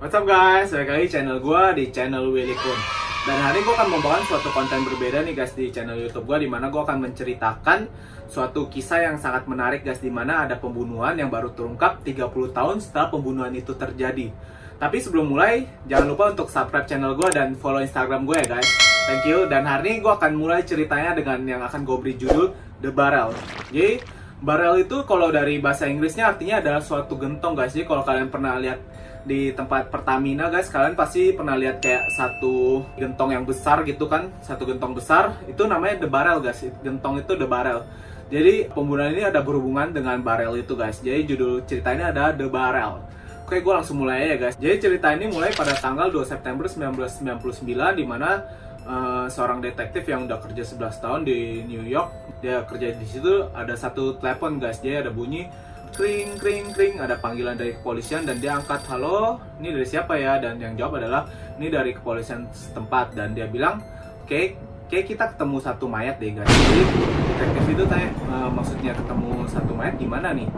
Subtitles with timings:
[0.00, 2.80] What's up guys, balik lagi channel gue di channel Willy Kun.
[3.28, 6.40] Dan hari ini gue akan membawakan suatu konten berbeda nih guys di channel youtube gue
[6.40, 7.84] Di mana gue akan menceritakan
[8.24, 12.80] suatu kisah yang sangat menarik guys Di mana ada pembunuhan yang baru terungkap 30 tahun
[12.80, 14.32] setelah pembunuhan itu terjadi.
[14.80, 18.68] Tapi sebelum mulai, jangan lupa untuk subscribe channel gue dan follow instagram gue ya guys.
[19.04, 22.56] Thank you, dan hari ini gue akan mulai ceritanya dengan yang akan gue beri judul
[22.80, 23.36] The Barrel.
[23.68, 24.00] Jadi
[24.40, 27.76] Barrel itu kalau dari bahasa Inggrisnya artinya adalah suatu gentong guys.
[27.76, 28.80] Jadi kalau kalian pernah lihat
[29.24, 34.32] di tempat Pertamina guys, kalian pasti pernah lihat kayak satu gentong yang besar gitu kan,
[34.40, 36.64] satu gentong besar itu namanya the barrel guys.
[36.80, 37.84] Gentong itu the barrel.
[38.30, 41.02] Jadi pembunuhan ini ada berhubungan dengan barrel itu guys.
[41.02, 43.02] Jadi judul ceritanya ada the barrel.
[43.44, 44.54] Oke, gue langsung mulai ya guys.
[44.54, 48.46] Jadi cerita ini mulai pada tanggal 2 September 1999 di mana
[48.86, 52.38] uh, seorang detektif yang udah kerja 11 tahun di New York.
[52.38, 54.78] Dia kerja di situ ada satu telepon guys.
[54.78, 55.50] Jadi ada bunyi
[55.94, 56.98] kring kring kring.
[56.98, 60.38] Ada panggilan dari kepolisian dan dia angkat halo ini dari siapa ya?
[60.38, 61.26] Dan yang jawab adalah
[61.58, 63.14] ini dari kepolisian setempat.
[63.14, 64.58] Dan dia bilang oke okay,
[64.90, 66.82] kayak kita ketemu satu mayat deh guys jadi
[67.30, 70.48] detektif itu tanya e, maksudnya ketemu satu mayat gimana nih?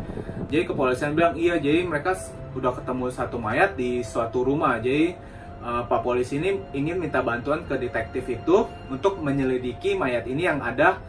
[0.52, 2.12] Jadi kepolisian bilang iya jadi mereka
[2.52, 4.76] udah ketemu satu mayat di suatu rumah.
[4.76, 5.16] Jadi
[5.64, 10.60] uh, Pak Polisi ini ingin minta bantuan ke detektif itu untuk menyelidiki mayat ini yang
[10.60, 11.00] ada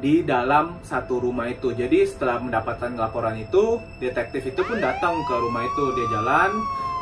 [0.00, 1.76] di dalam satu rumah itu.
[1.76, 5.84] Jadi setelah mendapatkan laporan itu, detektif itu pun datang ke rumah itu.
[5.94, 6.50] Dia jalan,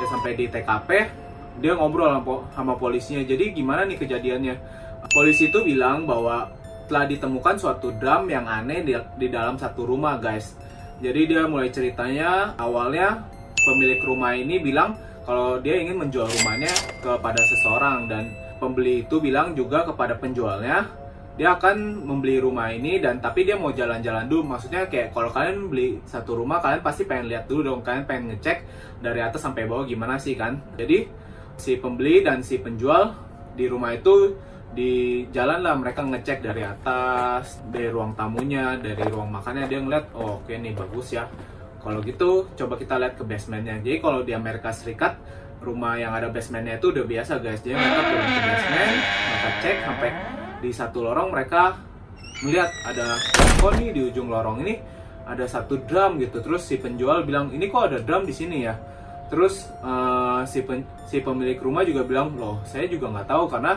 [0.03, 0.91] dia sampai di TKP,
[1.63, 2.11] dia ngobrol
[2.53, 3.23] sama polisinya.
[3.23, 4.55] Jadi gimana nih kejadiannya?
[5.15, 6.51] Polisi itu bilang bahwa
[6.91, 10.59] telah ditemukan suatu drum yang aneh di, di dalam satu rumah, guys.
[10.99, 13.23] Jadi dia mulai ceritanya awalnya
[13.63, 19.55] pemilik rumah ini bilang kalau dia ingin menjual rumahnya kepada seseorang dan pembeli itu bilang
[19.55, 20.91] juga kepada penjualnya
[21.39, 24.59] dia akan membeli rumah ini dan tapi dia mau jalan-jalan dulu.
[24.59, 27.81] Maksudnya kayak kalau kalian beli satu rumah kalian pasti pengen lihat dulu dong.
[27.87, 28.67] Kalian pengen ngecek
[28.99, 30.59] dari atas sampai bawah gimana sih kan?
[30.75, 31.07] Jadi
[31.55, 33.15] si pembeli dan si penjual
[33.55, 34.35] di rumah itu
[34.75, 35.79] di jalan lah.
[35.79, 39.71] Mereka ngecek dari atas dari ruang tamunya dari ruang makannya.
[39.71, 41.31] Dia ngeliat oh oke okay nih bagus ya.
[41.79, 43.79] Kalau gitu coba kita lihat ke basementnya.
[43.79, 45.15] Jadi kalau di Amerika Serikat
[45.63, 47.63] rumah yang ada basementnya itu udah biasa guys.
[47.63, 50.11] Jadi mereka turun ke basement mereka cek sampai
[50.59, 51.79] di satu lorong mereka
[52.43, 53.19] melihat ada
[53.59, 54.79] kok nih di ujung lorong ini
[55.29, 56.41] ada satu drum gitu.
[56.41, 58.75] Terus si penjual bilang ini kok ada drum di sini ya?
[59.29, 63.77] Terus uh, si pen, si pemilik rumah juga bilang loh saya juga nggak tahu karena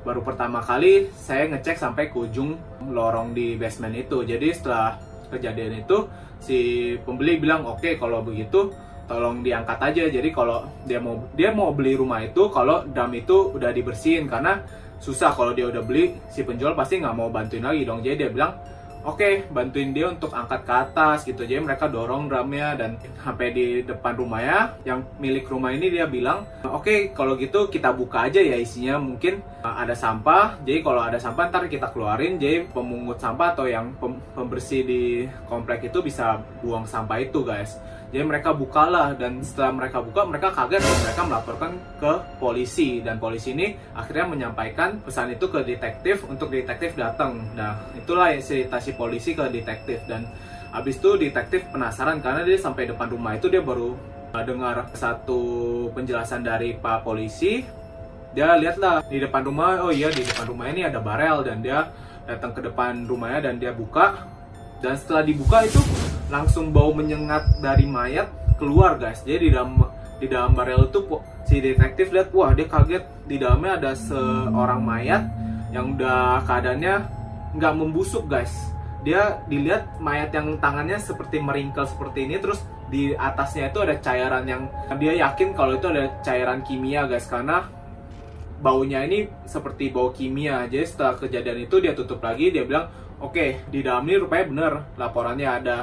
[0.00, 4.24] baru pertama kali saya ngecek sampai ke ujung lorong di basement itu.
[4.24, 5.00] Jadi setelah
[5.32, 6.04] kejadian itu
[6.40, 6.58] si
[7.04, 8.72] pembeli bilang oke okay, kalau begitu
[9.08, 10.04] tolong diangkat aja.
[10.12, 14.28] Jadi kalau dia mau dia mau beli rumah itu kalau drum itu udah dibersihin.
[14.28, 14.60] Karena
[15.00, 18.04] susah kalau dia udah beli si penjual pasti nggak mau bantuin lagi dong.
[18.04, 18.52] Jadi dia bilang
[19.00, 21.48] oke okay, bantuin dia untuk angkat ke atas gitu.
[21.48, 26.44] Jadi mereka dorong drumnya dan sampai di depan rumahnya yang milik rumah ini dia bilang
[26.60, 29.00] oke okay, kalau gitu kita buka aja ya isinya.
[29.00, 30.60] Mungkin uh, ada sampah.
[30.68, 32.36] Jadi kalau ada sampah ntar kita keluarin.
[32.36, 33.96] Jadi pemungut sampah atau yang
[34.36, 35.02] pembersih di
[35.48, 40.50] komplek itu bisa buang sampah itu guys jadi mereka bukalah dan setelah mereka buka mereka
[40.50, 41.70] kaget dan mereka melaporkan
[42.02, 42.12] ke
[42.42, 47.38] polisi dan polisi ini akhirnya menyampaikan pesan itu ke detektif untuk detektif datang.
[47.54, 50.26] Nah itulah cerita si polisi ke detektif dan
[50.74, 53.94] abis itu detektif penasaran karena dia sampai depan rumah itu dia baru
[54.34, 55.42] uh, dengar satu
[55.94, 57.62] penjelasan dari pak polisi.
[58.30, 61.90] Dia lihatlah di depan rumah, oh iya di depan rumah ini ada barel dan dia
[62.26, 64.22] datang ke depan rumahnya dan dia buka
[64.78, 65.82] dan setelah dibuka itu
[66.30, 69.20] langsung bau menyengat dari mayat keluar guys.
[69.26, 69.76] Jadi di dalam
[70.22, 71.02] di dalam barel itu
[71.44, 73.04] si detektif lihat wah dia kaget.
[73.26, 75.26] Di dalamnya ada seorang mayat
[75.74, 76.94] yang udah keadaannya
[77.58, 78.54] nggak membusuk guys.
[79.02, 82.60] Dia dilihat mayat yang tangannya seperti meringkel seperti ini terus
[82.92, 84.62] di atasnya itu ada cairan yang
[84.98, 87.64] dia yakin kalau itu ada cairan kimia guys karena
[88.60, 90.68] baunya ini seperti bau kimia.
[90.68, 92.92] Jadi setelah kejadian itu dia tutup lagi dia bilang
[93.24, 95.76] oke okay, di dalam ini rupanya bener laporannya ada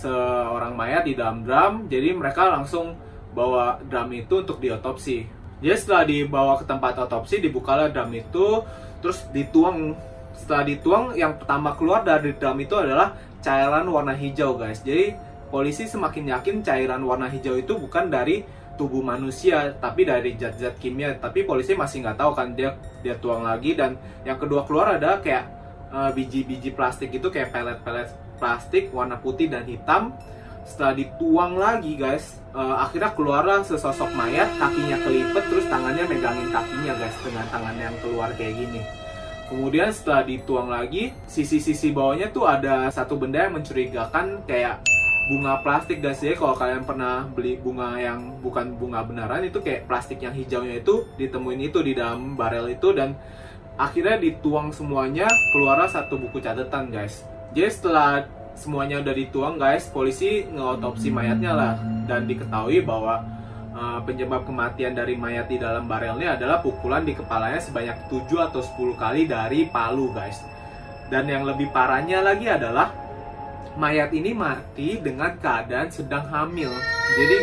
[0.00, 2.96] seorang mayat di dalam drum jadi mereka langsung
[3.36, 5.28] bawa drum itu untuk diotopsi.
[5.60, 8.64] Jadi setelah dibawa ke tempat otopsi dibukalah drum itu
[9.04, 9.94] terus dituang.
[10.34, 13.12] Setelah dituang yang pertama keluar dari drum itu adalah
[13.44, 14.80] cairan warna hijau guys.
[14.80, 15.12] Jadi
[15.52, 18.42] polisi semakin yakin cairan warna hijau itu bukan dari
[18.80, 21.12] tubuh manusia tapi dari zat-zat kimia.
[21.20, 22.72] Tapi polisi masih nggak tahu kan dia
[23.04, 23.76] dia tuang lagi.
[23.76, 25.44] Dan yang kedua keluar ada kayak
[25.92, 28.08] eh, biji-biji uh, plastik itu kayak pelet-pelet
[28.40, 30.16] plastik warna putih dan hitam.
[30.64, 36.94] Setelah dituang lagi guys uh, akhirnya keluarlah sesosok mayat kakinya kelipet terus tangannya megangin kakinya
[36.96, 38.80] guys dengan tangan yang keluar kayak gini.
[39.50, 44.78] Kemudian setelah dituang lagi sisi-sisi bawahnya tuh ada satu benda yang mencurigakan kayak
[45.26, 46.38] bunga plastik guys ya.
[46.38, 51.02] Kalau kalian pernah beli bunga yang bukan bunga beneran itu kayak plastik yang hijaunya itu
[51.18, 53.18] ditemuin itu di dalam barel itu dan
[53.74, 57.26] akhirnya dituang semuanya keluar satu buku catatan guys
[57.56, 61.74] jadi setelah semuanya udah dituang guys polisi ngeotopsi mayatnya lah
[62.04, 63.24] dan diketahui bahwa
[63.72, 68.60] uh, penyebab kematian dari mayat di dalam barelnya adalah pukulan di kepalanya sebanyak 7 atau
[68.60, 70.44] 10 kali dari palu guys
[71.10, 72.94] dan yang lebih parahnya lagi adalah
[73.74, 76.70] mayat ini mati dengan keadaan sedang hamil.
[77.18, 77.36] Jadi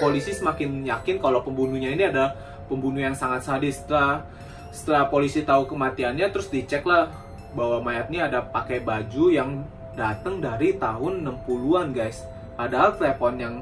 [0.00, 2.32] polisi semakin yakin kalau pembunuhnya ini adalah
[2.66, 3.84] pembunuh yang sangat sadis.
[3.84, 4.24] Setelah
[4.72, 7.08] setelah polisi tahu kematiannya, terus dicek lah
[7.58, 9.66] bahwa mayat ini ada pakai baju yang
[9.98, 12.22] datang dari tahun 60-an guys.
[12.54, 13.54] Padahal telepon yang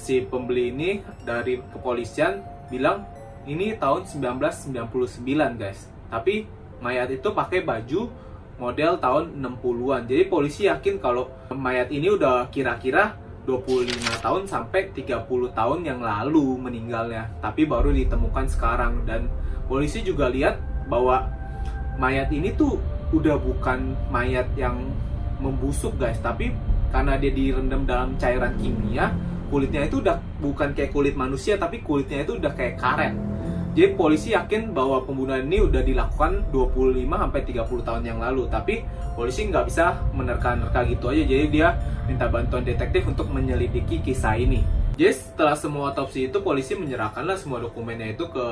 [0.00, 2.40] si pembeli ini dari kepolisian
[2.72, 3.04] bilang
[3.44, 5.92] ini tahun 1999 guys.
[6.08, 6.48] Tapi
[6.80, 8.08] mayat itu pakai baju
[8.56, 10.08] model tahun 60-an.
[10.08, 16.56] Jadi polisi yakin kalau mayat ini udah kira-kira 25 tahun sampai 30 tahun yang lalu
[16.56, 17.28] meninggalnya.
[17.40, 19.28] Tapi baru ditemukan sekarang dan
[19.68, 21.28] polisi juga lihat bahwa
[21.96, 22.80] mayat ini tuh
[23.10, 24.90] udah bukan mayat yang
[25.42, 26.54] membusuk guys, tapi
[26.90, 29.14] karena dia direndam dalam cairan kimia,
[29.48, 33.14] kulitnya itu udah bukan kayak kulit manusia tapi kulitnya itu udah kayak karet
[33.70, 38.82] jadi polisi yakin bahwa pembunuhan ini udah dilakukan 25 sampai 30 tahun yang lalu, tapi
[39.14, 41.22] polisi nggak bisa menerka-nerka gitu aja.
[41.22, 41.78] Jadi dia
[42.10, 44.66] minta bantuan detektif untuk menyelidiki kisah ini.
[44.98, 48.46] Jadi setelah semua otopsi itu polisi menyerahkanlah semua dokumennya itu ke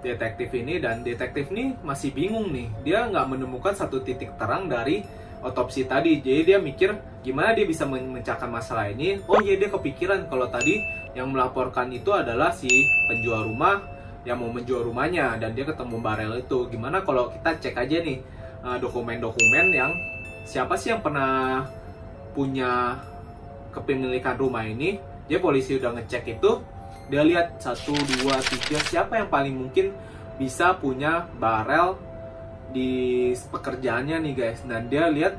[0.00, 2.68] detektif ini dan detektif ini masih bingung nih.
[2.84, 5.04] Dia nggak menemukan satu titik terang dari
[5.40, 6.20] otopsi tadi.
[6.20, 9.20] Jadi dia mikir gimana dia bisa memecahkan masalah ini.
[9.28, 10.80] Oh iya dia kepikiran kalau tadi
[11.12, 12.68] yang melaporkan itu adalah si
[13.10, 13.82] penjual rumah
[14.22, 18.20] yang mau menjual rumahnya dan dia ketemu barel itu gimana kalau kita cek aja nih
[18.60, 19.96] eh, dokumen-dokumen yang
[20.44, 21.64] siapa sih yang pernah
[22.36, 23.00] punya
[23.72, 26.60] kepemilikan rumah ini dia polisi udah ngecek itu
[27.10, 29.90] dia lihat satu dua tiga siapa yang paling mungkin
[30.38, 31.98] bisa punya barel
[32.70, 34.62] di pekerjaannya nih guys.
[34.62, 35.34] Dan dia lihat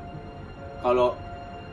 [0.84, 1.16] kalau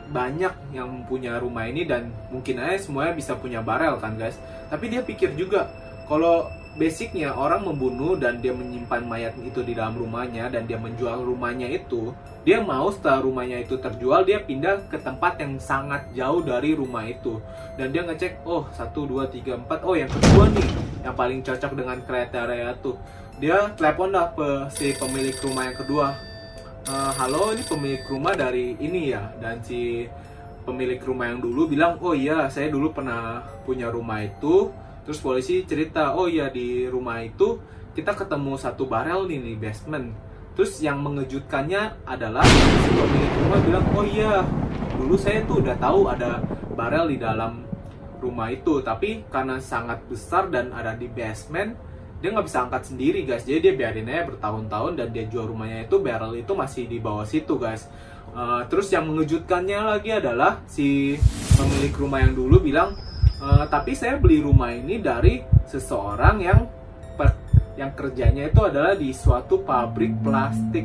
[0.09, 4.39] banyak yang punya rumah ini dan mungkin aja semuanya bisa punya barel kan guys.
[4.71, 5.69] Tapi dia pikir juga
[6.07, 6.47] kalau
[6.79, 11.67] basicnya orang membunuh dan dia menyimpan mayat itu di dalam rumahnya dan dia menjual rumahnya
[11.67, 12.15] itu
[12.49, 17.05] dia mau setelah rumahnya itu terjual dia pindah ke tempat yang sangat jauh dari rumah
[17.05, 17.37] itu.
[17.77, 19.85] Dan dia ngecek oh satu dua tiga empat.
[19.85, 20.65] Oh yang kedua nih
[21.05, 22.97] yang paling cocok dengan kriteria itu
[23.37, 26.17] dia telepon dah ke si pemilik rumah yang kedua.
[26.89, 29.29] E, halo ini pemilik rumah dari ini ya?
[29.37, 30.09] Dan si
[30.65, 34.73] pemilik rumah yang dulu bilang oh iya saya dulu pernah punya rumah itu.
[35.05, 37.61] Terus polisi cerita, oh iya di rumah itu
[37.93, 40.28] kita ketemu satu barel nih di basement.
[40.59, 44.43] Terus yang mengejutkannya adalah si pemilik rumah bilang, oh iya
[44.99, 46.43] dulu saya tuh udah tahu ada
[46.75, 47.63] barel di dalam
[48.19, 48.83] rumah itu.
[48.83, 51.79] Tapi karena sangat besar dan ada di basement,
[52.19, 53.47] dia nggak bisa angkat sendiri guys.
[53.47, 57.23] Jadi dia biarin aja bertahun-tahun dan dia jual rumahnya itu barrel itu masih di bawah
[57.23, 57.87] situ guys.
[58.35, 61.15] Uh, terus yang mengejutkannya lagi adalah si
[61.55, 62.99] pemilik rumah yang dulu bilang
[63.39, 66.67] Uh, tapi saya beli rumah ini dari seseorang yang
[67.79, 70.83] yang kerjanya itu adalah di suatu pabrik plastik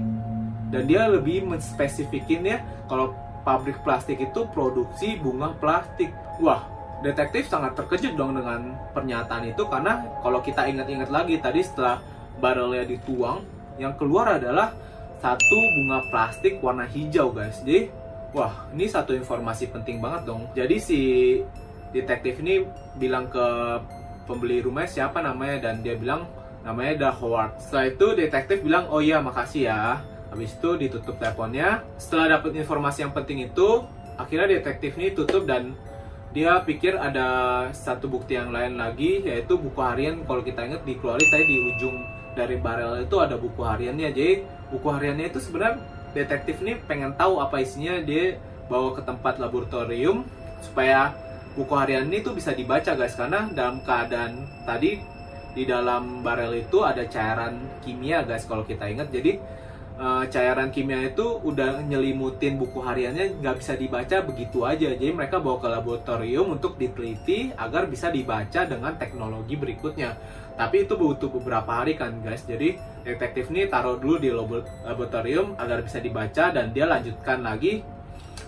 [0.71, 3.11] dan dia lebih menspesifikin ya kalau
[3.43, 6.15] pabrik plastik itu produksi bunga plastik.
[6.39, 6.65] Wah,
[7.03, 12.01] detektif sangat terkejut dong dengan pernyataan itu karena kalau kita ingat-ingat lagi tadi setelah
[12.41, 13.45] barrelnya dituang,
[13.77, 14.73] yang keluar adalah
[15.21, 17.61] satu bunga plastik warna hijau guys.
[17.63, 17.93] Jadi,
[18.35, 20.49] wah ini satu informasi penting banget dong.
[20.57, 21.01] Jadi si
[21.95, 22.67] detektif ini
[22.99, 23.47] bilang ke
[24.27, 26.27] pembeli rumah siapa namanya dan dia bilang
[26.65, 27.61] namanya ada Howard.
[27.61, 30.01] Setelah itu detektif bilang oh iya makasih ya.
[30.33, 31.85] Habis itu ditutup teleponnya.
[32.01, 33.87] Setelah dapat informasi yang penting itu,
[34.19, 35.77] akhirnya detektif ini tutup dan
[36.35, 37.27] dia pikir ada
[37.71, 41.97] satu bukti yang lain lagi yaitu buku harian kalau kita ingat dikeluarin tadi di ujung
[42.35, 44.43] dari barel itu ada buku hariannya jadi
[44.75, 45.79] buku hariannya itu sebenarnya
[46.11, 50.27] detektif ini pengen tahu apa isinya dia bawa ke tempat laboratorium
[50.59, 51.15] supaya
[51.55, 54.99] buku harian ini tuh bisa dibaca guys karena dalam keadaan tadi
[55.55, 59.09] di dalam barel itu ada cairan kimia guys kalau kita ingat.
[59.15, 59.39] Jadi
[59.97, 64.91] uh, cairan kimia itu udah nyelimutin buku hariannya nggak bisa dibaca begitu aja.
[64.93, 70.19] Jadi mereka bawa ke laboratorium untuk diteliti agar bisa dibaca dengan teknologi berikutnya.
[70.55, 72.43] Tapi itu butuh beberapa hari kan guys.
[72.47, 74.31] Jadi detektif ini taruh dulu di
[74.83, 77.83] laboratorium agar bisa dibaca dan dia lanjutkan lagi.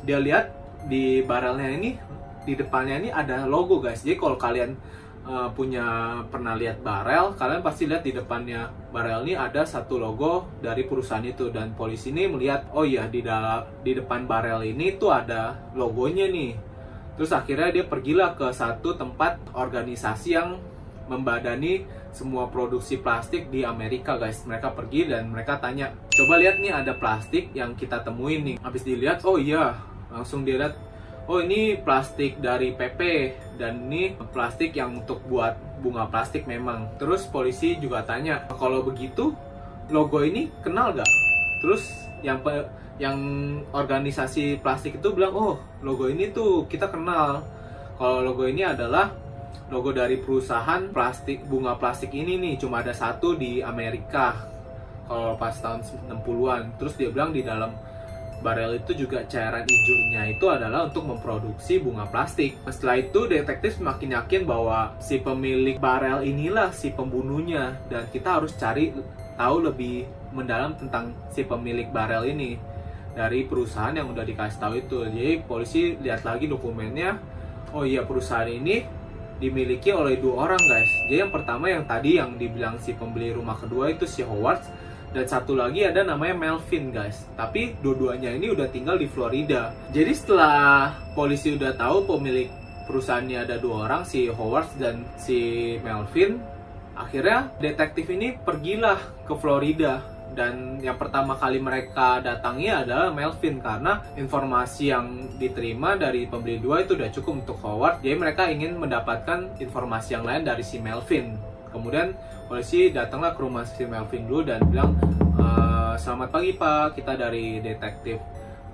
[0.03, 0.51] Dia lihat
[0.87, 1.99] di barelnya ini
[2.47, 4.07] di depannya ini ada logo guys.
[4.07, 4.79] Jadi kalau kalian
[5.27, 10.47] uh, punya pernah lihat barel, kalian pasti lihat di depannya barel ini ada satu logo
[10.63, 11.51] dari perusahaan itu.
[11.51, 16.31] Dan polisi ini melihat oh iya di dalam di depan barel ini tuh ada logonya
[16.31, 16.55] nih.
[17.17, 20.61] terus akhirnya dia pergilah ke satu tempat organisasi yang
[21.09, 24.45] membadani semua produksi plastik di Amerika guys.
[24.45, 28.57] Mereka pergi dan mereka tanya coba lihat nih ada plastik yang kita temuin nih.
[28.61, 29.81] Habis dilihat oh iya
[30.13, 30.77] langsung dilihat
[31.27, 33.01] oh ini plastik dari PP
[33.59, 36.95] dan ini plastik yang untuk buat bunga plastik memang.
[36.97, 39.35] Terus polisi juga tanya kalau begitu
[39.91, 41.07] logo ini kenal gak
[41.63, 42.67] terus yang pe
[42.97, 43.19] yang
[43.77, 45.55] organisasi plastik itu bilang oh
[45.85, 47.45] logo ini tuh kita kenal.
[47.97, 49.13] Kalau logo ini adalah
[49.67, 54.47] logo dari perusahaan plastik bunga plastik ini nih cuma ada satu di Amerika.
[55.07, 57.71] Kalau pas tahun 60-an terus dia bilang di dalam
[58.45, 62.57] barel itu juga cairan hijaunya itu adalah untuk memproduksi bunga plastik.
[62.69, 68.53] Setelah itu detektif semakin yakin bahwa si pemilik barel inilah si pembunuhnya dan kita harus
[68.55, 68.93] cari
[69.37, 72.61] tahu lebih mendalam tentang si pemilik barel ini
[73.17, 74.97] dari perusahaan yang udah dikasih tahu itu.
[75.09, 77.17] Jadi polisi lihat lagi dokumennya.
[77.73, 78.85] Oh iya perusahaan ini
[79.37, 80.93] dimiliki oleh dua orang guys.
[81.09, 84.65] Jadi yang pertama yang tadi yang dibilang si pembeli rumah kedua itu si Howard
[85.17, 87.25] dan satu lagi ada namanya Melvin guys.
[87.41, 89.73] Tapi dua-duanya ini udah tinggal di Florida.
[89.89, 92.53] Jadi setelah polisi udah tahu pemilik
[92.85, 96.37] perusahaannya ada dua orang si Howard dan si Melvin,
[96.93, 100.05] akhirnya detektif ini pergilah ke Florida
[100.37, 106.85] dan yang pertama kali mereka datangi adalah Melvin karena informasi yang diterima dari pembeli dua
[106.85, 111.39] itu udah cukup untuk Howard jadi mereka ingin mendapatkan informasi yang lain dari si Melvin
[111.71, 114.95] kemudian polisi datanglah ke rumah si Melvin dulu dan bilang
[115.35, 115.47] e,
[115.99, 116.95] selamat pagi pak.
[116.95, 118.23] Kita dari detektif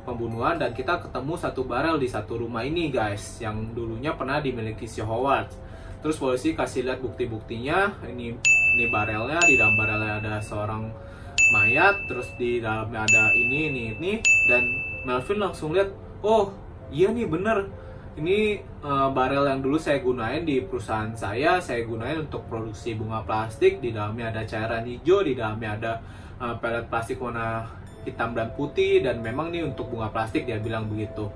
[0.04, 4.84] pembunuhan dan kita ketemu satu barel di satu rumah ini guys yang dulunya pernah dimiliki
[4.84, 5.48] si Howard.
[6.04, 7.96] Terus polisi kasih lihat bukti-buktinya.
[8.04, 8.36] Ini
[8.76, 10.92] ini barelnya di dalam barelnya ada seorang
[11.52, 14.12] mayat terus di dalamnya ada ini ini ini.
[14.44, 14.62] Dan
[15.08, 15.88] Melvin langsung lihat
[16.20, 16.52] oh
[16.92, 17.72] iya nih bener
[18.12, 23.24] ini uh, barel yang dulu saya gunain di perusahaan saya saya gunain untuk produksi bunga
[23.24, 23.80] plastik.
[23.80, 25.92] Di dalamnya ada cairan hijau di dalamnya ada
[26.36, 27.64] uh, pelet plastik warna
[28.04, 29.00] hitam dan putih.
[29.00, 31.32] Dan memang nih untuk bunga plastik dia bilang begitu.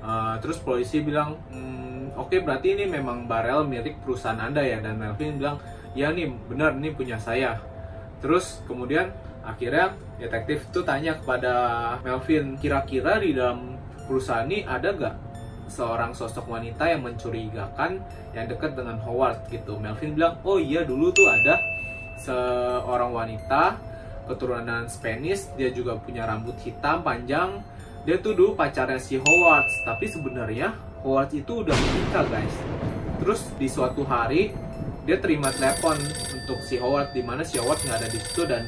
[0.00, 4.84] Uh, terus polisi bilang hmm, oke okay, berarti ini memang barel milik perusahaan anda ya?
[4.84, 5.56] Dan Melvin bilang
[5.96, 7.56] ya nih benar ini punya saya.
[8.20, 9.08] Terus kemudian
[9.40, 11.52] akhirnya detektif itu tanya kepada
[12.04, 15.29] Melvin kira-kira di dalam perusahaan ini ada gak
[15.70, 18.02] seorang sosok wanita yang mencurigakan
[18.34, 19.78] yang dekat dengan Howard gitu.
[19.78, 21.56] Melvin bilang oh iya dulu tuh ada
[22.18, 23.78] seorang wanita
[24.26, 27.62] keturunan Spanish dia juga punya rambut hitam panjang.
[28.02, 30.74] Dia tuh dulu pacarnya si Howard tapi sebenarnya
[31.06, 32.54] Howard itu udah menikah guys.
[33.22, 34.50] Terus di suatu hari
[35.06, 35.96] dia terima telepon
[36.34, 38.66] untuk si Howard di mana si Howard nggak ada di situ dan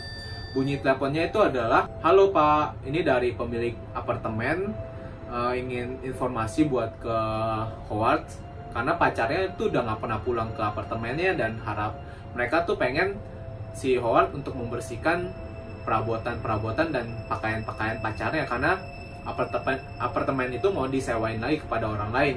[0.53, 2.79] bunyi teleponnya itu adalah halo pak.
[2.87, 4.92] Ini dari pemilik apartemen
[5.33, 7.17] uh, ingin informasi buat ke
[7.89, 8.29] Howard
[8.73, 11.97] karena pacarnya itu udah nggak pernah pulang ke apartemennya dan harap
[12.37, 13.17] mereka tuh pengen
[13.73, 15.33] si Howard untuk membersihkan
[15.83, 18.79] perabotan-perabotan dan pakaian-pakaian pacarnya karena
[19.27, 22.37] apartemen apartemen itu mau disewain lagi kepada orang lain.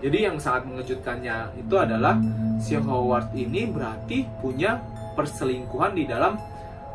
[0.00, 2.16] Jadi yang sangat mengejutkannya itu adalah
[2.56, 4.80] si Howard ini berarti punya
[5.12, 6.40] perselingkuhan di dalam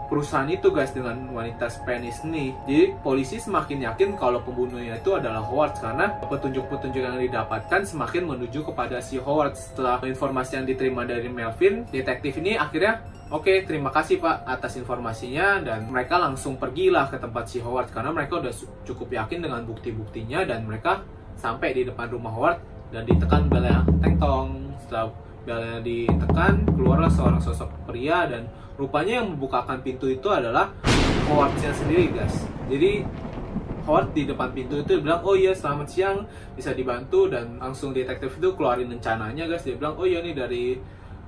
[0.08, 2.54] perusahaan itu guys dengan wanita Spanish nih.
[2.66, 8.66] Jadi polisi semakin yakin kalau pembunuhnya itu adalah Howard karena petunjuk-petunjuk yang didapatkan semakin menuju
[8.66, 9.58] kepada si Howard.
[9.58, 13.02] Setelah informasi yang diterima dari Melvin, detektif ini akhirnya
[13.34, 17.90] Oke, okay, terima kasih Pak atas informasinya dan mereka langsung pergilah ke tempat si Howard
[17.90, 18.54] karena mereka udah
[18.86, 21.02] cukup yakin dengan bukti-buktinya dan mereka
[21.34, 22.62] sampai di depan rumah Howard
[22.94, 24.70] dan ditekan belnya teng tong.
[24.78, 25.10] Setelah
[25.46, 30.74] belnya ditekan, keluarlah seorang sosok pria dan rupanya yang membukakan pintu itu adalah
[31.26, 32.46] Howardnya sendiri guys.
[32.70, 33.06] Jadi
[33.86, 36.18] Howard di depan pintu itu bilang oh iya selamat siang
[36.58, 37.30] bisa dibantu.
[37.30, 39.66] Dan langsung detektif itu keluarin rencananya guys.
[39.66, 40.78] Dia bilang oh iya ini dari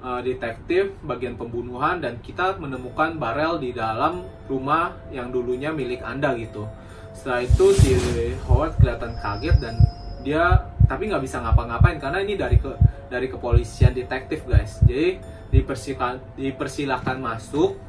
[0.01, 6.33] uh, detektif bagian pembunuhan dan kita menemukan barel di dalam rumah yang dulunya milik anda
[6.37, 6.65] gitu.
[7.13, 7.97] Setelah itu si
[8.45, 9.75] Howard kelihatan kaget dan
[10.21, 12.69] dia tapi nggak bisa ngapa-ngapain karena ini dari ke
[13.07, 14.79] dari kepolisian detektif guys.
[14.83, 15.19] Jadi
[15.51, 17.79] dipersilakan dipersilahkan masuk.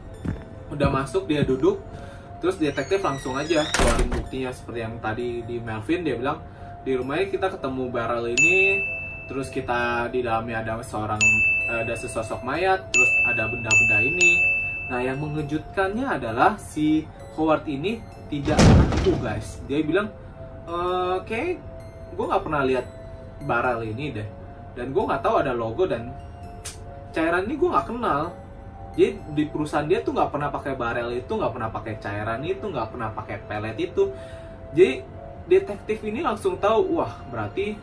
[0.70, 1.82] Udah masuk dia duduk.
[2.38, 6.38] Terus detektif langsung aja keluarin buktinya seperti yang tadi di Melvin dia bilang
[6.87, 8.78] di rumahnya kita ketemu barrel ini
[9.26, 11.18] terus kita di dalamnya ada seorang
[11.66, 14.38] ada sesosok mayat terus ada benda-benda ini.
[14.88, 17.98] Nah yang mengejutkannya adalah si Howard ini
[18.30, 19.58] tidak ngaku guys.
[19.66, 20.08] Dia bilang
[20.64, 20.76] e,
[21.26, 21.58] kayak
[22.14, 22.87] gue nggak pernah lihat
[23.44, 24.38] barrel ini deh
[24.78, 26.14] dan gue nggak tahu ada logo dan
[27.11, 28.30] cairan ini gue nggak kenal
[28.94, 32.64] jadi di perusahaan dia tuh nggak pernah pakai barel itu nggak pernah pakai cairan itu
[32.70, 34.14] nggak pernah pakai pelet itu
[34.70, 35.02] jadi
[35.50, 37.75] detektif ini langsung tahu wah berarti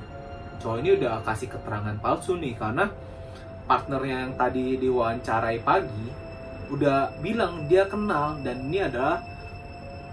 [0.64, 2.88] cowok ini udah kasih keterangan palsu nih karena
[3.68, 6.08] partnernya yang tadi diwawancarai pagi
[6.70, 9.22] udah bilang dia kenal dan ini adalah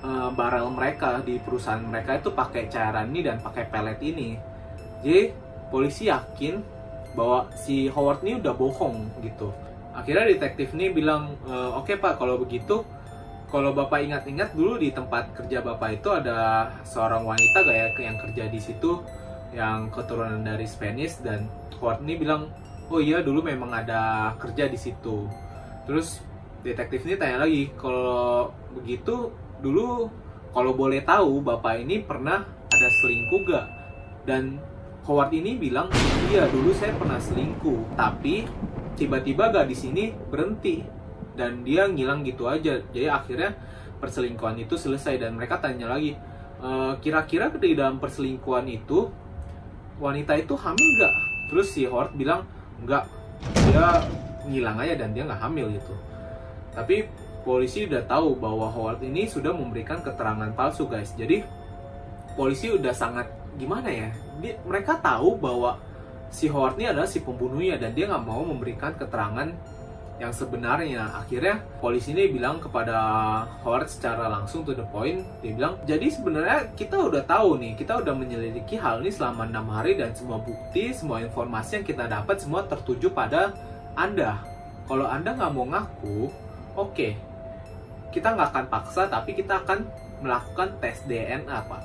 [0.04, 4.36] uh, barel mereka di perusahaan mereka itu pakai cairan ini dan pakai pelet ini.
[5.00, 5.22] Jadi
[5.72, 6.60] polisi yakin
[7.16, 9.48] bahwa si Howard ini udah bohong gitu.
[9.96, 12.84] Akhirnya detektif ini bilang, e, oke okay, pak kalau begitu,
[13.52, 18.16] kalau bapak ingat-ingat dulu di tempat kerja bapak itu ada seorang wanita gak ya yang
[18.16, 19.00] kerja di situ
[19.52, 21.44] yang keturunan dari Spanish dan
[21.76, 22.48] Howard ini bilang,
[22.88, 25.28] oh iya dulu memang ada kerja di situ.
[25.84, 26.24] Terus
[26.64, 29.28] detektif ini tanya lagi, kalau begitu
[29.60, 30.08] dulu
[30.56, 33.66] kalau boleh tahu bapak ini pernah ada selingkuh gak?
[34.24, 34.56] Dan
[35.02, 35.90] Howard ini bilang
[36.30, 38.46] iya dulu saya pernah selingkuh, tapi
[38.94, 40.86] tiba-tiba gak di sini berhenti
[41.34, 42.78] dan dia ngilang gitu aja.
[42.94, 43.50] Jadi akhirnya
[43.98, 46.14] perselingkuhan itu selesai dan mereka tanya lagi
[46.62, 46.70] e,
[47.02, 49.10] kira-kira di dalam perselingkuhan itu
[49.98, 51.14] wanita itu hamil gak?
[51.50, 52.46] Terus si Howard bilang
[52.78, 53.10] enggak,
[53.42, 54.06] dia
[54.46, 55.94] ngilang aja dan dia nggak hamil gitu.
[56.72, 57.10] Tapi
[57.42, 61.42] polisi udah tahu bahwa Howard ini sudah memberikan keterangan palsu guys jadi
[62.38, 64.08] polisi udah sangat gimana ya?
[64.40, 65.78] Dia, mereka tahu bahwa
[66.32, 69.52] si Howard ini adalah si pembunuhnya dan dia nggak mau memberikan keterangan
[70.22, 71.10] yang sebenarnya.
[71.12, 72.96] Akhirnya polisi ini bilang kepada
[73.66, 75.26] Howard secara langsung to the point.
[75.42, 79.66] Dia bilang jadi sebenarnya kita udah tahu nih kita udah menyelidiki hal ini selama enam
[79.68, 83.50] hari dan semua bukti semua informasi yang kita dapat semua tertuju pada
[83.98, 84.40] anda.
[84.86, 86.30] Kalau anda nggak mau ngaku
[86.78, 86.94] oke.
[86.94, 87.12] Okay,
[88.14, 89.84] kita nggak akan paksa tapi kita akan
[90.22, 91.82] melakukan tes DNA pak.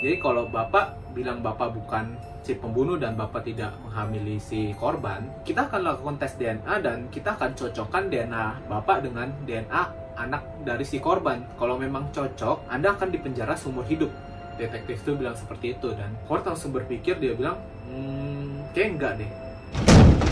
[0.00, 5.70] Jadi kalau bapak bilang bapak bukan si pembunuh dan bapak tidak menghamili si korban kita
[5.70, 11.02] akan lakukan tes DNA dan kita akan cocokkan DNA bapak dengan DNA anak dari si
[11.02, 11.42] korban.
[11.58, 14.10] Kalau memang cocok anda akan dipenjara seumur hidup.
[14.54, 17.58] Detektif itu bilang seperti itu dan Ford langsung berpikir dia bilang
[17.90, 19.30] hmm, kayak enggak deh.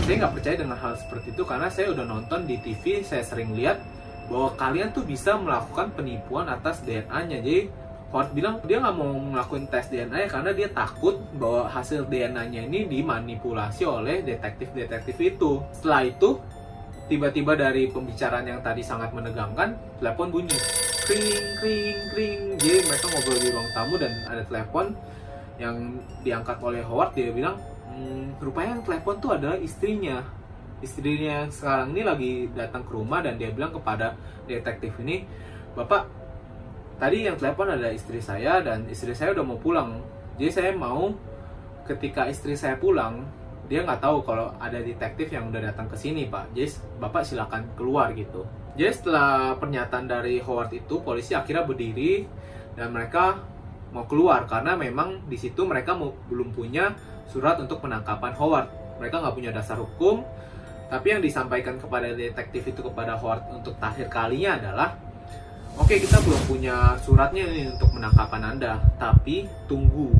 [0.07, 3.51] Saya nggak percaya dengan hal seperti itu karena saya udah nonton di TV saya sering
[3.51, 3.83] lihat
[4.31, 7.43] bahwa kalian tuh bisa melakukan penipuan atas DNA-nya.
[7.43, 7.67] Jadi
[8.29, 12.85] bilang dia nggak mau ngelakuin tes DNA ya karena dia takut bahwa hasil DNA-nya ini
[12.85, 15.65] dimanipulasi oleh detektif-detektif itu.
[15.73, 16.37] Setelah itu,
[17.09, 20.57] tiba-tiba dari pembicaraan yang tadi sangat menegangkan, telepon bunyi.
[21.09, 22.41] Kring, kring, kring.
[22.61, 24.85] Jadi mereka ngobrol di ruang tamu dan ada telepon
[25.57, 27.17] yang diangkat oleh Howard.
[27.17, 27.57] Dia bilang,
[27.89, 30.21] hmm, rupanya yang telepon tuh adalah istrinya
[30.83, 35.23] istrinya sekarang ini lagi datang ke rumah dan dia bilang kepada detektif ini,
[35.73, 36.05] Bapak,
[36.97, 40.01] tadi yang telepon ada istri saya dan istri saya udah mau pulang.
[40.37, 41.13] Jadi saya mau
[41.85, 43.25] ketika istri saya pulang,
[43.69, 46.51] dia nggak tahu kalau ada detektif yang udah datang ke sini, Pak.
[46.53, 48.43] Jadi Bapak silakan keluar gitu.
[48.73, 52.25] Jadi setelah pernyataan dari Howard itu, polisi akhirnya berdiri
[52.73, 53.37] dan mereka
[53.93, 56.97] mau keluar karena memang di situ mereka mau, belum punya
[57.29, 58.67] surat untuk penangkapan Howard.
[58.97, 60.25] Mereka nggak punya dasar hukum,
[60.89, 64.97] tapi yang disampaikan kepada detektif itu kepada Howard untuk terakhir kalinya adalah
[65.73, 70.13] Oke kita belum punya suratnya nih untuk penangkapan Anda Tapi tunggu.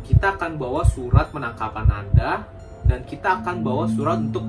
[0.00, 2.48] Kita akan bawa surat penangkapan Anda
[2.88, 4.48] Dan kita akan bawa surat untuk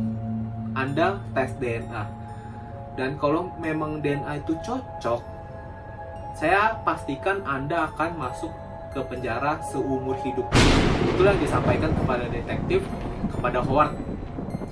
[0.80, 2.04] Anda tes DNA
[2.96, 5.20] Dan kalau memang DNA itu cocok
[6.40, 8.52] Saya pastikan Anda akan masuk
[8.94, 10.46] ke penjara seumur hidup.
[11.10, 12.86] Itulah yang disampaikan kepada detektif
[13.34, 13.98] Kepada Howard.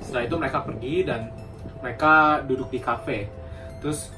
[0.06, 1.34] Setelah itu mereka pergi dan
[1.82, 3.26] mereka duduk di kafe.
[3.82, 4.14] Terus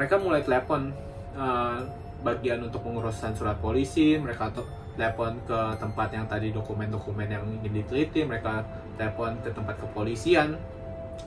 [0.00, 0.96] mereka mulai telepon
[1.36, 1.84] uh,
[2.24, 4.48] bagian untuk pengurusan surat polisi mereka
[4.96, 8.64] telepon ke tempat yang tadi dokumen-dokumen yang ingin diteliti mereka
[8.96, 10.56] telepon ke tempat kepolisian.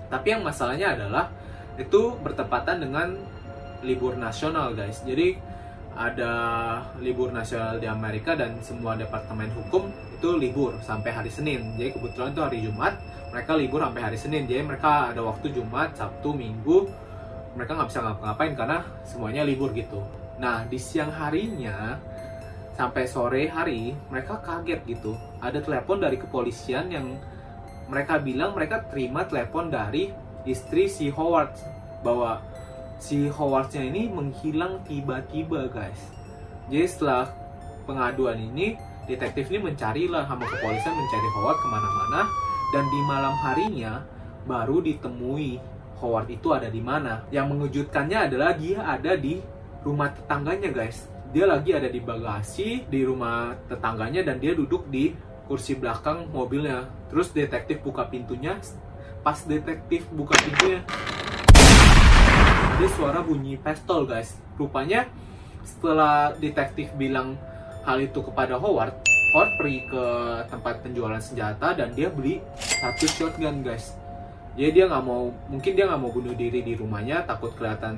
[0.10, 1.30] Tapi yang masalahnya adalah
[1.78, 3.14] itu bertepatan dengan
[3.86, 5.06] libur nasional guys.
[5.06, 5.38] Jadi
[5.94, 6.34] ada
[6.98, 11.78] libur nasional di Amerika dan semua departemen hukum itu libur sampai hari Senin.
[11.78, 12.98] Jadi kebetulan itu hari Jumat
[13.30, 14.50] mereka libur sampai hari Senin.
[14.50, 16.90] Jadi mereka ada waktu Jumat Sabtu Minggu
[17.54, 20.02] mereka nggak bisa ngapa-ngapain karena semuanya libur gitu.
[20.42, 21.98] Nah di siang harinya
[22.74, 25.14] sampai sore hari mereka kaget gitu.
[25.38, 27.18] Ada telepon dari kepolisian yang
[27.86, 30.10] mereka bilang mereka terima telepon dari
[30.50, 31.54] istri si Howard
[32.02, 32.42] bahwa
[32.98, 36.02] si Howardnya ini menghilang tiba-tiba guys.
[36.72, 37.30] Jadi setelah
[37.86, 42.22] pengaduan ini detektif ini mencarilah sama kepolisian mencari Howard ke mana-mana.
[42.74, 44.02] Dan di malam harinya
[44.50, 45.62] baru ditemui
[46.04, 47.24] Howard itu ada di mana.
[47.32, 49.40] Yang mengejutkannya adalah dia ada di
[49.88, 51.08] rumah tetangganya guys.
[51.32, 55.16] Dia lagi ada di bagasi di rumah tetangganya dan dia duduk di
[55.48, 56.92] kursi belakang mobilnya.
[57.08, 58.60] Terus detektif buka pintunya.
[59.24, 60.84] Pas detektif buka pintunya,
[62.76, 64.36] ada suara bunyi pistol guys.
[64.60, 65.08] Rupanya
[65.64, 67.40] setelah detektif bilang
[67.88, 68.92] hal itu kepada Howard,
[69.32, 70.06] Howard pergi ke
[70.52, 74.03] tempat penjualan senjata dan dia beli satu shotgun guys
[74.54, 77.98] jadi dia nggak mau mungkin dia nggak mau bunuh diri di rumahnya takut kelihatan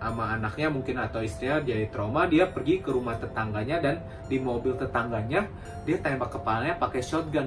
[0.00, 3.96] sama anaknya mungkin atau istrinya jadi trauma dia pergi ke rumah tetangganya dan
[4.28, 5.44] di mobil tetangganya
[5.84, 7.44] dia tembak kepalanya pakai shotgun.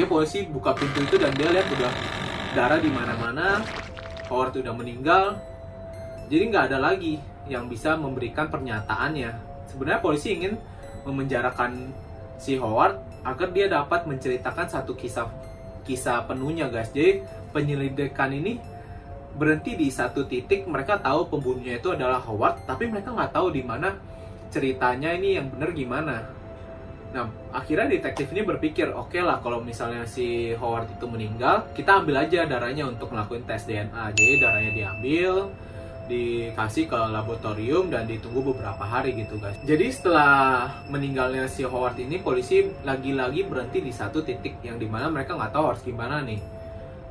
[0.00, 1.92] Dia polisi buka pintu itu dan dia lihat udah
[2.56, 3.60] darah di mana-mana
[4.32, 5.36] Howard udah meninggal.
[6.32, 9.32] Jadi nggak ada lagi yang bisa memberikan pernyataannya.
[9.68, 10.56] Sebenarnya polisi ingin
[11.04, 11.92] memenjarakan
[12.40, 15.28] si Howard agar dia dapat menceritakan satu kisah
[15.88, 16.92] kisah penuhnya guys.
[16.92, 17.24] Jadi
[17.56, 18.60] penyelidikan ini
[19.32, 20.68] berhenti di satu titik.
[20.68, 23.96] Mereka tahu pembunuhnya itu adalah Howard tapi mereka nggak tahu di mana
[24.52, 26.16] ceritanya ini yang benar gimana.
[27.08, 27.24] Nah
[27.56, 32.28] akhirnya detektif ini berpikir oke okay lah kalau misalnya si Howard itu meninggal kita ambil
[32.28, 35.48] aja darahnya untuk melakukan tes DNA jadi darahnya diambil
[36.08, 39.60] dikasih ke laboratorium dan ditunggu beberapa hari gitu guys.
[39.62, 45.12] Jadi setelah meninggalnya si Howard ini polisi lagi-lagi berhenti di satu titik yang di mana
[45.12, 46.40] mereka nggak tahu harus gimana nih.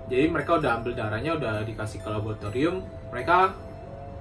[0.10, 2.82] Jadi mereka udah ambil darahnya udah dikasih ke laboratorium.
[3.14, 3.68] Mereka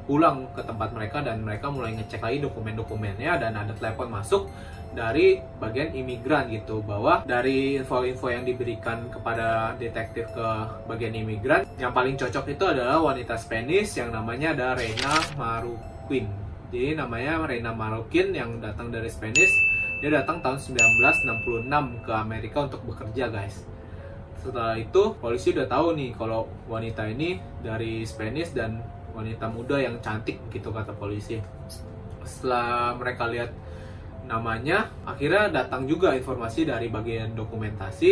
[0.07, 4.47] pulang ke tempat mereka dan mereka mulai ngecek lagi dokumen-dokumennya dan ada telepon masuk
[4.92, 10.49] dari bagian imigran gitu bahwa dari info-info yang diberikan kepada detektif ke
[10.88, 16.29] bagian imigran yang paling cocok itu adalah wanita Spanish yang namanya ada Reina Maruquin.
[16.72, 19.53] Jadi namanya Reina Maruquin yang datang dari Spanish
[20.01, 23.64] dia datang tahun 1966 ke Amerika untuk bekerja guys.
[24.40, 28.85] Setelah itu polisi udah tahu nih kalau wanita ini dari Spanish dan
[29.16, 31.40] wanita muda yang cantik gitu kata polisi.
[32.22, 33.51] Setelah mereka lihat
[34.27, 38.11] namanya akhirnya datang juga informasi dari bagian dokumentasi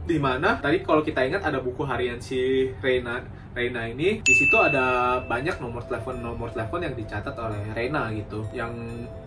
[0.00, 3.20] di mana tadi kalau kita ingat ada buku harian si Reina
[3.52, 8.42] Reina ini di situ ada banyak nomor telepon nomor telepon yang dicatat oleh Reina gitu
[8.56, 8.72] yang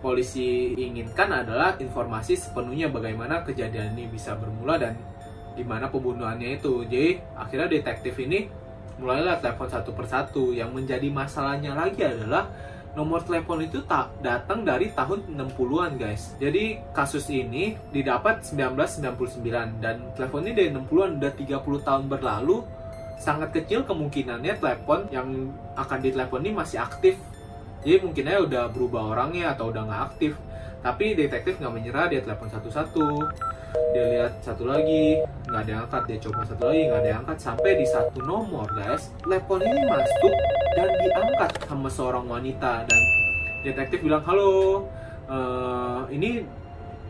[0.02, 4.98] polisi inginkan adalah informasi sepenuhnya bagaimana kejadian ini bisa bermula dan
[5.54, 6.82] di mana pembunuhannya itu.
[6.84, 8.50] Jadi akhirnya detektif ini
[8.98, 10.50] mulailah telepon satu persatu.
[10.50, 12.50] Yang menjadi masalahnya lagi adalah
[12.94, 16.38] nomor telepon itu tak datang dari tahun 60-an guys.
[16.38, 22.62] Jadi kasus ini didapat 1999 dan telepon ini dari 60-an udah 30 tahun berlalu.
[23.18, 27.18] Sangat kecil kemungkinannya telepon yang akan ditelepon ini masih aktif.
[27.82, 30.32] Jadi mungkinnya udah berubah orangnya atau udah nggak aktif.
[30.84, 33.08] Tapi detektif nggak menyerah, dia telepon satu-satu.
[33.96, 36.02] Dia lihat satu lagi nggak ada angkat.
[36.12, 37.36] Dia coba satu lagi nggak ada angkat.
[37.40, 40.34] Sampai di satu nomor guys telepon ini masuk
[40.76, 42.84] dan diangkat sama seorang wanita.
[42.84, 43.00] Dan
[43.64, 44.84] detektif bilang halo
[45.32, 46.44] uh, ini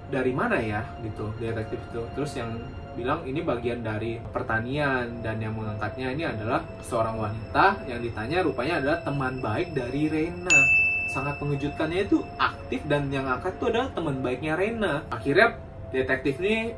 [0.07, 0.87] dari mana ya?
[1.03, 2.03] Gitu detektif itu.
[2.15, 2.55] Terus yang
[2.95, 7.91] bilang ini bagian dari pertanian dan yang mengangkatnya ini adalah seorang wanita.
[7.91, 13.57] Yang ditanya rupanya adalah teman baik dari Rena sangat mengejutkannya itu aktif dan yang angkat
[13.61, 15.59] itu adalah teman baiknya Rena akhirnya
[15.95, 16.75] detektif ini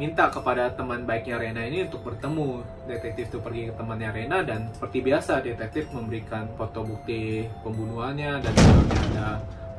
[0.00, 2.64] minta kepada teman baiknya Rena ini untuk bertemu.
[2.88, 8.52] Detektif itu pergi ke temannya Rena dan seperti biasa detektif memberikan foto bukti pembunuhannya dan
[8.56, 9.28] di dalamnya ada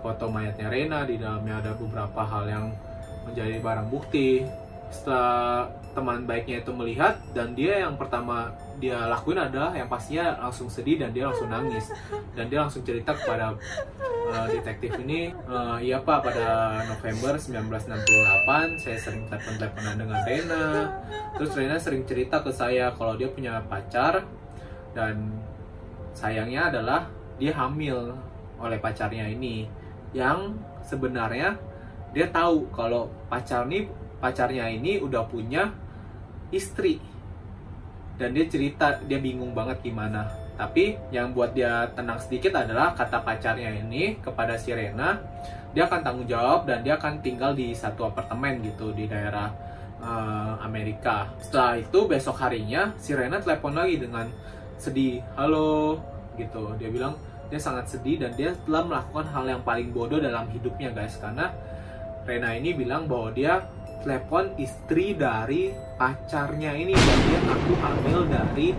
[0.06, 2.66] foto mayatnya Rena, di dalamnya ada beberapa hal yang
[3.26, 4.46] menjadi barang bukti.
[4.94, 10.72] Setelah teman baiknya itu melihat dan dia yang pertama dia lakuin adalah yang pastinya langsung
[10.72, 11.92] sedih dan dia langsung nangis.
[12.38, 13.58] Dan dia langsung cerita kepada
[14.32, 20.66] uh, detektif ini uh, iya pak pada November 1968 saya sering telepon-teleponan dengan Rena.
[21.36, 24.24] Terus Rena sering cerita ke saya kalau dia punya pacar
[24.96, 25.36] dan
[26.16, 27.08] sayangnya adalah
[27.40, 28.14] dia hamil
[28.62, 29.66] oleh pacarnya ini
[30.14, 30.54] yang
[30.86, 31.58] sebenarnya
[32.12, 33.88] dia tahu kalau pacar nih
[34.20, 35.72] pacarnya ini udah punya
[36.52, 37.00] istri
[38.22, 40.30] dan dia cerita dia bingung banget gimana
[40.62, 45.18] tapi yang buat dia tenang sedikit adalah kata pacarnya ini kepada si Rena,
[45.74, 49.50] dia akan tanggung jawab dan dia akan tinggal di satu apartemen gitu di daerah
[49.98, 51.34] uh, Amerika.
[51.42, 54.30] Setelah itu besok harinya si Rena telepon lagi dengan
[54.78, 55.98] sedih, halo
[56.38, 56.78] gitu.
[56.78, 57.18] Dia bilang
[57.50, 61.50] dia sangat sedih dan dia telah melakukan hal yang paling bodoh dalam hidupnya guys karena
[62.22, 63.66] Rena ini bilang bahwa dia
[64.02, 68.74] telepon istri dari pacarnya ini dan dia aku hamil dari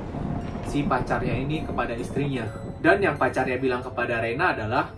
[0.67, 2.47] si pacarnya ini kepada istrinya.
[2.83, 4.91] Dan yang pacarnya bilang kepada Rena adalah,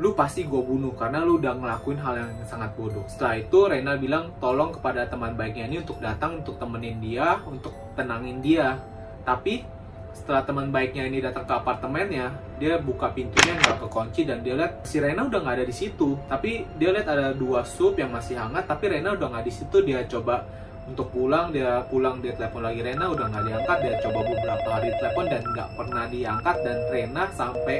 [0.00, 3.04] lu pasti gue bunuh karena lu udah ngelakuin hal yang sangat bodoh.
[3.06, 7.74] Setelah itu Rena bilang tolong kepada teman baiknya ini untuk datang untuk temenin dia, untuk
[7.92, 8.80] tenangin dia.
[9.24, 9.73] Tapi
[10.14, 12.30] setelah teman baiknya ini datang ke apartemennya,
[12.62, 16.14] dia buka pintunya nggak kekunci dan dia lihat si Rena udah nggak ada di situ.
[16.30, 19.82] Tapi dia lihat ada dua sup yang masih hangat, tapi Rena udah nggak di situ.
[19.82, 20.46] Dia coba
[20.84, 24.88] untuk pulang dia pulang dia telepon lagi Rena udah nggak diangkat dia coba beberapa hari
[25.00, 27.78] telepon dan nggak pernah diangkat dan Rena sampai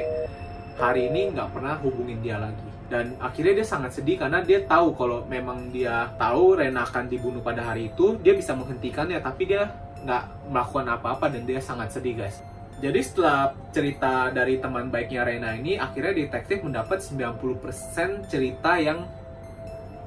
[0.75, 4.93] hari ini nggak pernah hubungin dia lagi dan akhirnya dia sangat sedih karena dia tahu
[4.97, 9.69] kalau memang dia tahu Rena akan dibunuh pada hari itu dia bisa menghentikannya tapi dia
[10.05, 12.39] nggak melakukan apa-apa dan dia sangat sedih guys.
[12.79, 19.07] Jadi setelah cerita dari teman baiknya Rena ini akhirnya detektif mendapat 90% cerita yang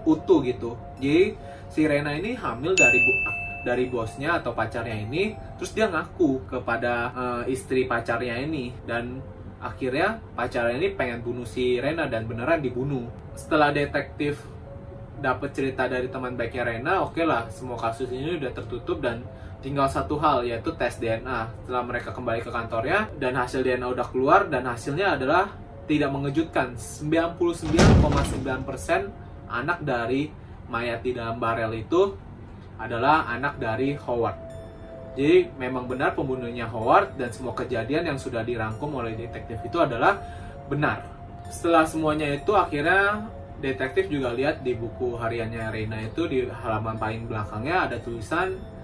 [0.07, 0.79] utuh gitu.
[1.03, 1.35] Jadi
[1.73, 3.13] si Rena ini hamil dari bu
[3.67, 8.71] dari bosnya atau pacarnya ini terus dia ngaku kepada uh, istri pacarnya ini.
[8.85, 9.19] Dan
[9.59, 13.09] akhirnya pacarnya ini pengen bunuh si Rena dan beneran dibunuh.
[13.33, 14.39] Setelah detektif
[15.19, 19.27] dapat cerita dari teman baiknya Rena oke okay lah semua kasus ini udah tertutup dan
[19.59, 24.07] tinggal satu hal yaitu tes DNA setelah mereka kembali ke kantornya dan hasil DNA udah
[24.07, 25.51] keluar dan hasilnya adalah
[25.91, 26.77] tidak mengejutkan.
[26.77, 27.99] 99,9%
[29.49, 30.31] anak dari
[30.69, 32.15] mayat di dalam barel itu
[32.79, 34.39] adalah anak dari Howard.
[35.19, 40.23] Jadi memang benar pembunuhnya Howard dan semua kejadian yang sudah dirangkum oleh detektif itu adalah
[40.71, 41.03] benar.
[41.51, 43.27] Setelah semuanya itu akhirnya
[43.59, 48.78] detektif juga lihat di buku hariannya Reina itu di halaman paling belakangnya ada tulisan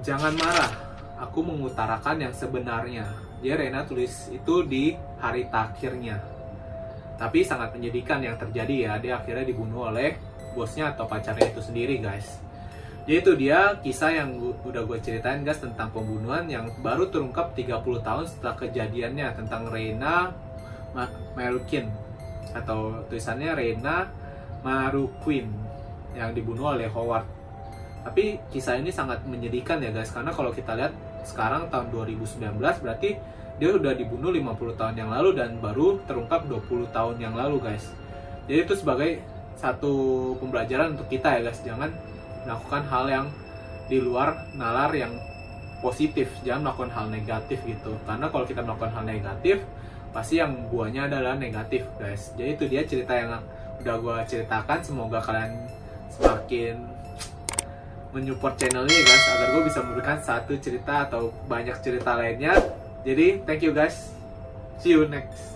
[0.00, 0.72] jangan marah,
[1.20, 3.06] aku mengutarakan yang sebenarnya.
[3.40, 6.20] Dia Reina tulis itu di hari takhirnya.
[7.16, 10.16] Tapi sangat menyedihkan yang terjadi ya, dia akhirnya dibunuh oleh
[10.56, 12.40] bosnya atau pacarnya itu sendiri guys.
[13.08, 17.80] Jadi itu dia kisah yang udah gue ceritain guys tentang pembunuhan yang baru terungkap 30
[17.80, 20.30] tahun setelah kejadiannya tentang Reina
[21.36, 21.88] Marukin
[22.52, 24.08] atau tulisannya Reina
[24.60, 25.48] Maruquin
[26.12, 27.39] yang dibunuh oleh Howard.
[28.00, 30.12] Tapi kisah ini sangat menyedihkan ya guys.
[30.12, 30.92] Karena kalau kita lihat
[31.24, 33.20] sekarang tahun 2019 berarti
[33.60, 37.92] dia udah dibunuh 50 tahun yang lalu dan baru terungkap 20 tahun yang lalu guys.
[38.48, 39.20] Jadi itu sebagai
[39.60, 41.92] satu pembelajaran untuk kita ya guys, jangan
[42.48, 43.26] melakukan hal yang
[43.92, 45.12] di luar nalar yang
[45.84, 46.32] positif.
[46.40, 47.92] Jangan melakukan hal negatif gitu.
[48.08, 49.60] Karena kalau kita melakukan hal negatif
[50.10, 52.32] pasti yang buahnya adalah negatif guys.
[52.34, 53.44] Jadi itu dia cerita yang
[53.84, 54.80] udah gue ceritakan.
[54.80, 55.68] Semoga kalian
[56.08, 56.89] semakin
[58.10, 62.54] menyupport channel ini guys agar gue bisa memberikan satu cerita atau banyak cerita lainnya.
[63.06, 64.12] Jadi thank you guys.
[64.80, 65.49] See you next